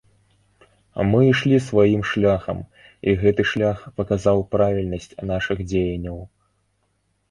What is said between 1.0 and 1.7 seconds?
Мы ішлі